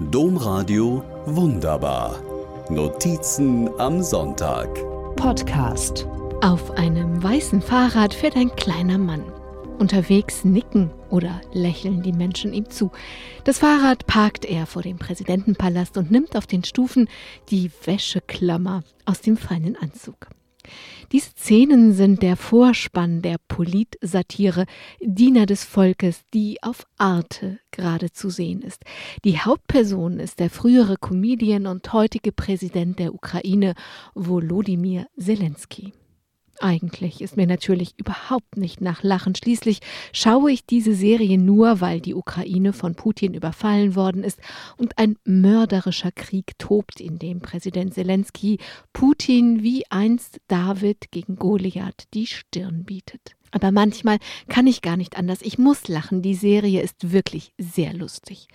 [0.00, 2.22] Domradio Wunderbar.
[2.70, 4.72] Notizen am Sonntag.
[5.16, 6.06] Podcast.
[6.40, 9.24] Auf einem weißen Fahrrad fährt ein kleiner Mann.
[9.80, 12.92] Unterwegs nicken oder lächeln die Menschen ihm zu.
[13.42, 17.08] Das Fahrrad parkt er vor dem Präsidentenpalast und nimmt auf den Stufen
[17.50, 20.28] die Wäscheklammer aus dem feinen Anzug.
[21.12, 24.66] Diese Szenen sind der Vorspann der Politsatire
[25.00, 28.82] Diener des Volkes, die auf Arte gerade zu sehen ist.
[29.24, 33.74] Die Hauptperson ist der frühere Comedian und heutige Präsident der Ukraine,
[34.14, 35.92] Volodymyr Zelensky.
[36.60, 39.34] Eigentlich ist mir natürlich überhaupt nicht nach Lachen.
[39.34, 39.80] Schließlich
[40.12, 44.40] schaue ich diese Serie nur, weil die Ukraine von Putin überfallen worden ist
[44.76, 48.58] und ein mörderischer Krieg tobt, in dem Präsident Zelensky
[48.92, 53.37] Putin wie einst David gegen Goliath die Stirn bietet.
[53.50, 55.40] Aber manchmal kann ich gar nicht anders.
[55.42, 56.22] Ich muss lachen.
[56.22, 58.48] Die Serie ist wirklich sehr lustig.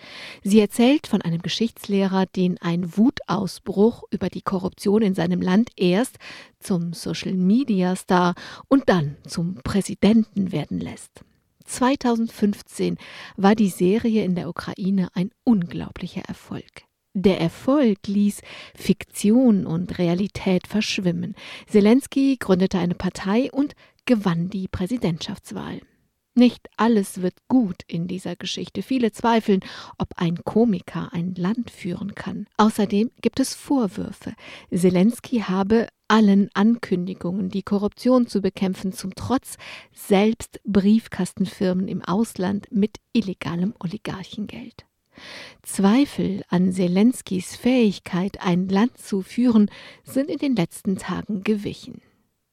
[0.43, 6.17] Sie erzählt von einem Geschichtslehrer, den ein Wutausbruch über die Korruption in seinem Land erst
[6.59, 8.35] zum Social Media Star
[8.67, 11.21] und dann zum Präsidenten werden lässt.
[11.65, 12.97] 2015
[13.37, 16.83] war die Serie in der Ukraine ein unglaublicher Erfolg.
[17.15, 18.41] Der Erfolg ließ
[18.73, 21.35] Fiktion und Realität verschwimmen.
[21.67, 25.81] Zelensky gründete eine Partei und gewann die Präsidentschaftswahl.
[26.35, 28.81] Nicht alles wird gut in dieser Geschichte.
[28.81, 29.59] Viele zweifeln,
[29.99, 32.47] ob ein Komiker ein Land führen kann.
[32.57, 34.33] Außerdem gibt es Vorwürfe.
[34.73, 39.57] Zelensky habe allen Ankündigungen, die Korruption zu bekämpfen, zum Trotz
[39.91, 44.85] selbst Briefkastenfirmen im Ausland mit illegalem Oligarchengeld.
[45.61, 49.69] Zweifel an Zelenskys Fähigkeit, ein Land zu führen,
[50.03, 52.01] sind in den letzten Tagen gewichen.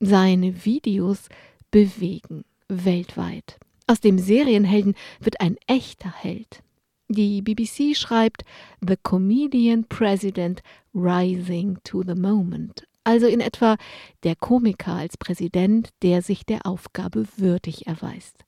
[0.03, 1.29] Seine Videos
[1.71, 3.59] bewegen weltweit.
[3.87, 6.63] Aus dem Serienhelden wird ein echter Held.
[7.09, 8.45] Die BBC schreibt
[8.81, 10.63] The Comedian President
[10.95, 12.85] Rising to the Moment.
[13.05, 13.77] Also in etwa
[14.23, 18.47] der Komiker als Präsident, der sich der Aufgabe würdig erweist.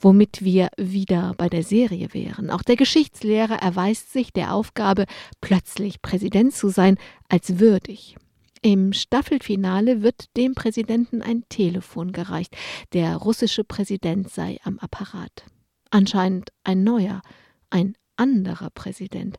[0.00, 2.50] Womit wir wieder bei der Serie wären.
[2.50, 5.04] Auch der Geschichtslehrer erweist sich der Aufgabe,
[5.42, 6.96] plötzlich Präsident zu sein,
[7.28, 8.16] als würdig.
[8.64, 12.56] Im Staffelfinale wird dem Präsidenten ein Telefon gereicht.
[12.94, 15.44] Der russische Präsident sei am Apparat.
[15.90, 17.20] Anscheinend ein neuer,
[17.68, 19.36] ein anderer Präsident.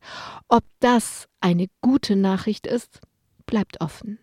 [0.47, 2.99] Ob das eine gute Nachricht ist,
[3.47, 4.19] bleibt offen.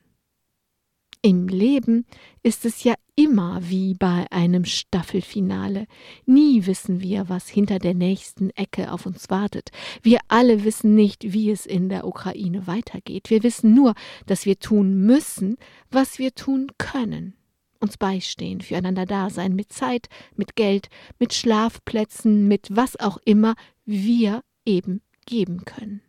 [1.25, 2.05] Im Leben
[2.43, 5.87] ist es ja immer wie bei einem Staffelfinale.
[6.27, 9.71] Nie wissen wir, was hinter der nächsten Ecke auf uns wartet.
[10.03, 13.31] Wir alle wissen nicht, wie es in der Ukraine weitergeht.
[13.31, 13.95] Wir wissen nur,
[14.27, 15.59] dass wir tun müssen,
[15.93, 17.35] was wir tun können.
[17.79, 20.89] Uns beistehen, füreinander da sein, mit Zeit, mit Geld,
[21.21, 26.03] mit Schlafplätzen, mit was auch immer wir eben geben können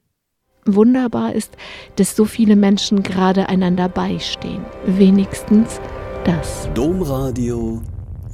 [0.66, 1.56] wunderbar ist,
[1.96, 4.66] dass so viele Menschen gerade einander beistehen.
[4.85, 5.79] Wenigstens
[6.25, 6.69] das.
[6.74, 7.81] Domradio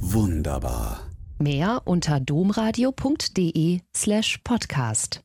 [0.00, 1.00] wunderbar.
[1.38, 5.22] Mehr unter domradio.de slash podcast.